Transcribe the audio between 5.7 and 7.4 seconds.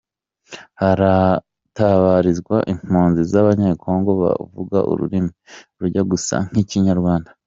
rujya gusa n’ikinyarwanda.